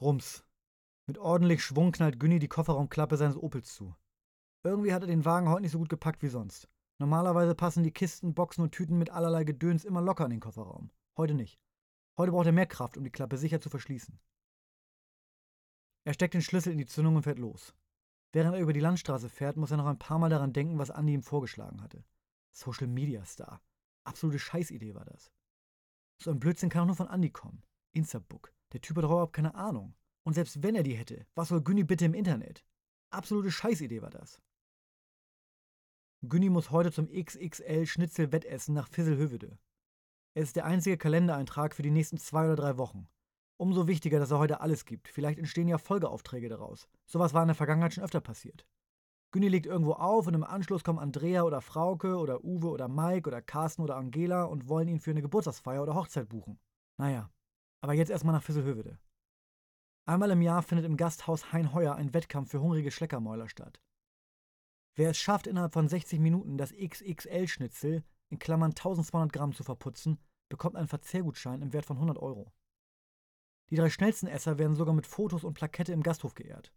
[0.00, 0.44] Rums.
[1.06, 3.94] Mit ordentlich Schwung knallt Günni die Kofferraumklappe seines Opels zu.
[4.62, 6.68] Irgendwie hat er den Wagen heute nicht so gut gepackt wie sonst.
[6.98, 10.90] Normalerweise passen die Kisten, Boxen und Tüten mit allerlei Gedöns immer locker in den Kofferraum.
[11.16, 11.60] Heute nicht.
[12.16, 14.18] Heute braucht er mehr Kraft, um die Klappe sicher zu verschließen.
[16.04, 17.74] Er steckt den Schlüssel in die Zündung und fährt los.
[18.32, 20.90] Während er über die Landstraße fährt, muss er noch ein paar Mal daran denken, was
[20.90, 22.04] Andy ihm vorgeschlagen hatte.
[22.52, 23.60] Social Media Star.
[24.04, 25.32] Absolute Scheißidee war das.
[26.22, 27.62] So ein Blödsinn kann auch nur von Andy kommen.
[27.92, 28.52] Instabook.
[28.72, 29.94] Der Typ hat überhaupt keine Ahnung.
[30.24, 32.64] Und selbst wenn er die hätte, was soll Günni bitte im Internet?
[33.10, 34.40] Absolute Scheißidee war das.
[36.22, 39.58] Günni muss heute zum XXL Schnitzel-Wettessen nach Fisselhövede.
[40.34, 43.08] Es ist der einzige Kalendereintrag für die nächsten zwei oder drei Wochen.
[43.56, 45.08] Umso wichtiger, dass er heute alles gibt.
[45.08, 46.88] Vielleicht entstehen ja Folgeaufträge daraus.
[47.06, 48.66] Sowas war in der Vergangenheit schon öfter passiert.
[49.32, 53.28] Günni legt irgendwo auf und im Anschluss kommen Andrea oder Frauke oder Uwe oder Mike
[53.28, 56.58] oder Carsten oder Angela und wollen ihn für eine Geburtstagsfeier oder Hochzeit buchen.
[56.96, 57.30] Naja,
[57.80, 58.98] aber jetzt erstmal nach Fisselhövede.
[60.06, 63.80] Einmal im Jahr findet im Gasthaus Hein Heuer ein Wettkampf für hungrige Schleckermäuler statt.
[64.96, 70.18] Wer es schafft, innerhalb von 60 Minuten das XXL-Schnitzel in Klammern 1200 Gramm zu verputzen,
[70.48, 72.52] bekommt einen Verzehrgutschein im Wert von 100 Euro.
[73.70, 76.72] Die drei schnellsten Esser werden sogar mit Fotos und Plakette im Gasthof geehrt.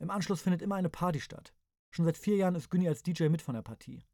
[0.00, 1.54] Im Anschluss findet immer eine Party statt.
[1.90, 4.04] Schon seit vier Jahren ist Günni als DJ mit von der Partie.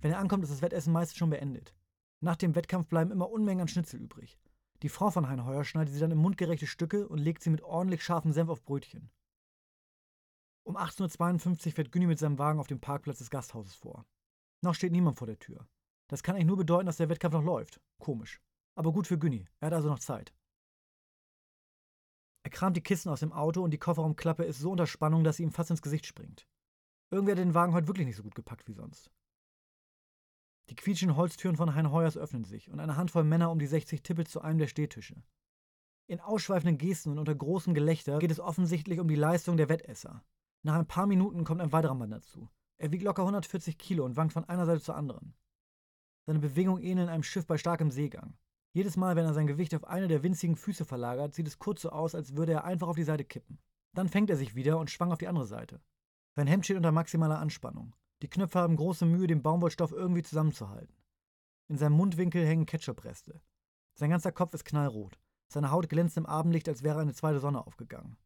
[0.00, 1.74] Wenn er ankommt, ist das Wettessen meist schon beendet.
[2.20, 4.38] Nach dem Wettkampf bleiben immer Unmengen an Schnitzel übrig.
[4.82, 8.04] Die Frau von Heinheuer schneidet sie dann in mundgerechte Stücke und legt sie mit ordentlich
[8.04, 9.10] scharfem Senf auf Brötchen.
[10.64, 14.06] Um 18.52 Uhr fährt Günni mit seinem Wagen auf dem Parkplatz des Gasthauses vor.
[14.62, 15.66] Noch steht niemand vor der Tür.
[16.08, 17.80] Das kann eigentlich nur bedeuten, dass der Wettkampf noch läuft.
[17.98, 18.40] Komisch.
[18.76, 19.48] Aber gut für Günni.
[19.60, 20.32] Er hat also noch Zeit.
[22.44, 25.36] Er kramt die Kisten aus dem Auto und die Kofferraumklappe ist so unter Spannung, dass
[25.36, 26.46] sie ihm fast ins Gesicht springt.
[27.10, 29.10] Irgendwer hat den Wagen heute wirklich nicht so gut gepackt wie sonst.
[30.70, 34.02] Die quietschenden Holztüren von Hein Heuers öffnen sich und eine Handvoll Männer um die 60
[34.02, 35.22] tippelt zu einem der Stehtische.
[36.06, 40.24] In ausschweifenden Gesten und unter großem Gelächter geht es offensichtlich um die Leistung der Wettesser.
[40.62, 42.48] Nach ein paar Minuten kommt ein weiterer Mann dazu.
[42.78, 45.34] Er wiegt locker 140 Kilo und wankt von einer Seite zur anderen.
[46.26, 48.36] Seine Bewegungen ähneln einem Schiff bei starkem Seegang.
[48.72, 51.82] Jedes Mal, wenn er sein Gewicht auf eine der winzigen Füße verlagert, sieht es kurz
[51.82, 53.58] so aus, als würde er einfach auf die Seite kippen.
[53.94, 55.80] Dann fängt er sich wieder und schwang auf die andere Seite.
[56.36, 57.94] Sein Hemd steht unter maximaler Anspannung.
[58.22, 60.96] Die Knöpfe haben große Mühe, den Baumwollstoff irgendwie zusammenzuhalten.
[61.68, 63.40] In seinem Mundwinkel hängen Ketchupreste.
[63.94, 65.18] Sein ganzer Kopf ist knallrot.
[65.48, 68.16] Seine Haut glänzt im Abendlicht, als wäre eine zweite Sonne aufgegangen.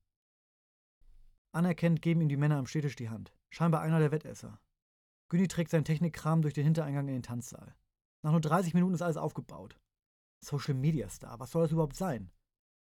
[1.53, 3.35] Anerkennt geben ihm die Männer am Städtisch die Hand.
[3.51, 4.59] Scheinbar einer der Wettesser.
[5.29, 7.75] Günni trägt seinen Technikkram durch den Hintereingang in den Tanzsaal.
[8.23, 9.79] Nach nur 30 Minuten ist alles aufgebaut.
[10.41, 12.31] Social Media Star, was soll das überhaupt sein?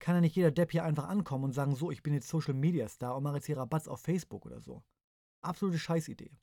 [0.00, 2.54] Kann ja nicht jeder Depp hier einfach ankommen und sagen, so, ich bin jetzt Social
[2.54, 4.82] Media Star und mache jetzt hier Rabatz auf Facebook oder so.
[5.42, 6.38] Absolute Scheißidee.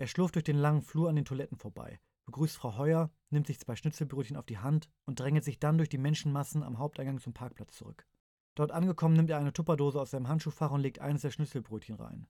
[0.00, 3.60] Er schlurft durch den langen Flur an den Toiletten vorbei, begrüßt Frau Heuer, nimmt sich
[3.60, 7.34] zwei Schnitzelbrötchen auf die Hand und drängelt sich dann durch die Menschenmassen am Haupteingang zum
[7.34, 8.06] Parkplatz zurück.
[8.54, 12.26] Dort angekommen nimmt er eine Tupperdose aus seinem Handschuhfach und legt eines der Schnitzelbrötchen rein.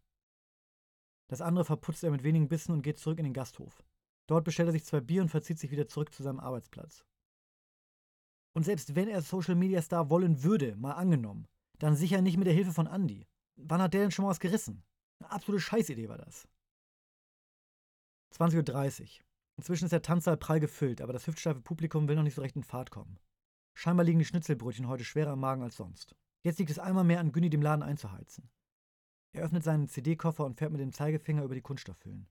[1.28, 3.84] Das andere verputzt er mit wenigen Bissen und geht zurück in den Gasthof.
[4.26, 7.06] Dort bestellt er sich zwei Bier und verzieht sich wieder zurück zu seinem Arbeitsplatz.
[8.52, 11.46] Und selbst wenn er Social Media Star wollen würde, mal angenommen,
[11.78, 13.28] dann sicher nicht mit der Hilfe von Andy.
[13.54, 14.82] Wann hat der denn schon mal was gerissen?
[15.20, 16.48] Eine absolute Scheißidee war das.
[18.36, 19.08] 20.30 Uhr.
[19.56, 22.56] Inzwischen ist der Tanzsaal prall gefüllt, aber das hüftsteife Publikum will noch nicht so recht
[22.56, 23.18] in Fahrt kommen.
[23.74, 26.16] Scheinbar liegen die Schnitzelbrötchen heute schwerer im Magen als sonst.
[26.42, 28.50] Jetzt liegt es einmal mehr an Günni, dem Laden einzuheizen.
[29.32, 32.28] Er öffnet seinen CD-Koffer und fährt mit dem Zeigefinger über die Kunststoffhüllen.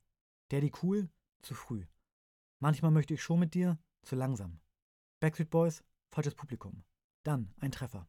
[0.50, 1.10] Daddy cool,
[1.42, 1.86] zu früh.
[2.60, 4.60] Manchmal möchte ich schon mit dir, zu langsam.
[5.20, 6.84] Backstreet Boys, falsches Publikum.
[7.24, 8.08] Dann ein Treffer.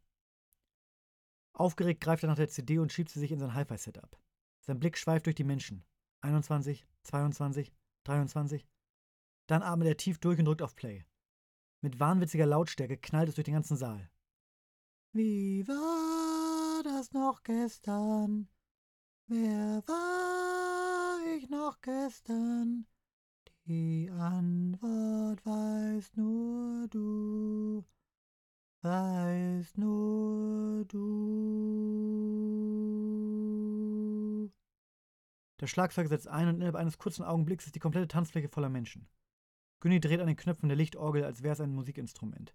[1.53, 4.19] Aufgeregt greift er nach der CD und schiebt sie sich in sein Hi-Fi-Setup.
[4.61, 5.84] Sein Blick schweift durch die Menschen.
[6.22, 7.72] 21, 22,
[8.10, 8.66] 23.
[9.47, 11.04] Dann atmet er tief durch und drückt auf Play.
[11.81, 14.10] Mit wahnwitziger Lautstärke knallt es durch den ganzen Saal.
[15.12, 18.48] Wie war das noch gestern?
[19.26, 22.87] Wer war ich noch gestern?
[23.65, 27.84] Die Antwort weißt nur du,
[28.82, 29.20] weißt
[35.60, 39.07] Der Schlagzeug setzt ein und innerhalb eines kurzen Augenblicks ist die komplette Tanzfläche voller Menschen.
[39.80, 42.54] Günni dreht an den Knöpfen der Lichtorgel, als wäre es ein Musikinstrument.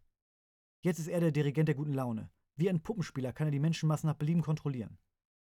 [0.82, 2.30] Jetzt ist er der Dirigent der guten Laune.
[2.56, 4.98] Wie ein Puppenspieler kann er die Menschenmassen nach Belieben kontrollieren.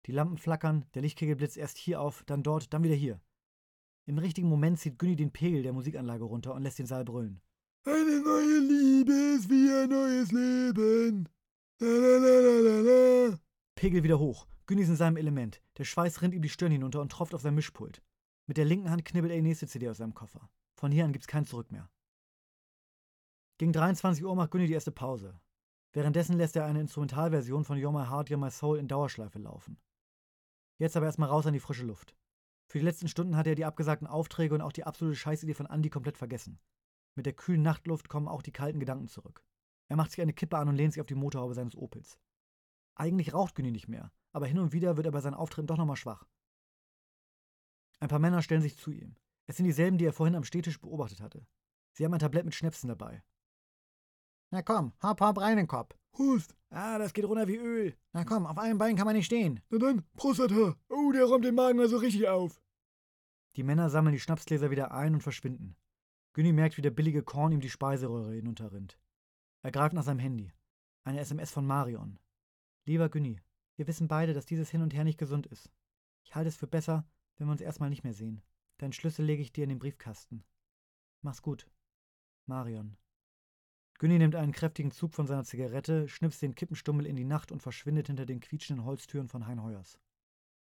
[0.06, 3.20] Die Lampen flackern, der Lichtkegel blitzt erst hier auf, dann dort, dann wieder hier.
[4.06, 7.40] Im richtigen Moment zieht Günni den Pegel der Musikanlage runter und lässt den Saal brüllen.
[7.84, 11.28] Eine neue Liebe ist wie ein neues Leben.
[11.80, 13.38] Lalalala.
[13.74, 14.46] Pegel wieder hoch.
[14.68, 15.62] Günni ist in seinem Element.
[15.78, 18.02] Der Schweiß rinnt ihm die Stirn hinunter und tropft auf sein Mischpult.
[18.46, 20.50] Mit der linken Hand knibbelt er die nächste CD aus seinem Koffer.
[20.74, 21.88] Von hier an gibt's kein Zurück mehr.
[23.56, 25.40] Gegen 23 Uhr macht Günni die erste Pause.
[25.94, 29.80] Währenddessen lässt er eine Instrumentalversion von You're My Heart, You're My Soul in Dauerschleife laufen.
[30.76, 32.14] Jetzt aber erstmal raus an die frische Luft.
[32.70, 35.64] Für die letzten Stunden hat er die abgesagten Aufträge und auch die absolute Scheißidee von
[35.64, 36.60] Andy komplett vergessen.
[37.14, 39.42] Mit der kühlen Nachtluft kommen auch die kalten Gedanken zurück.
[39.88, 42.20] Er macht sich eine Kippe an und lehnt sich auf die Motorhaube seines Opels.
[42.96, 45.76] Eigentlich raucht Günni nicht mehr, aber hin und wieder wird er bei seinen Auftritten doch
[45.76, 46.26] nochmal schwach.
[48.00, 49.16] Ein paar Männer stellen sich zu ihm.
[49.46, 51.46] Es sind dieselben, die er vorhin am Stehtisch beobachtet hatte.
[51.92, 53.22] Sie haben ein Tablett mit Schnäpsen dabei.
[54.50, 55.96] Na komm, hop, hop rein in den Kopf.
[56.16, 56.54] Hust.
[56.70, 57.96] Ah, das geht runter wie Öl.
[58.12, 59.60] Na komm, auf einem Bein kann man nicht stehen.
[59.70, 60.76] Na dann, Prostata.
[60.88, 62.62] Oh, der räumt den Magen also richtig auf.
[63.56, 65.76] Die Männer sammeln die Schnapsgläser wieder ein und verschwinden.
[66.34, 68.98] Günni merkt, wie der billige Korn ihm die Speiseröhre hinunterrinnt.
[69.62, 70.52] Er greift nach seinem Handy.
[71.04, 72.18] Eine SMS von Marion.
[72.86, 73.40] Lieber Günni,
[73.78, 75.70] wir wissen beide, dass dieses Hin und Her nicht gesund ist.
[76.24, 78.42] Ich halte es für besser, wenn wir uns erstmal nicht mehr sehen.
[78.78, 80.42] Deinen Schlüssel lege ich dir in den Briefkasten.
[81.22, 81.70] Mach's gut.
[82.46, 82.96] Marion.
[84.00, 87.62] Günni nimmt einen kräftigen Zug von seiner Zigarette, schnipst den Kippenstummel in die Nacht und
[87.62, 89.96] verschwindet hinter den quietschenden Holztüren von Hein Heuers.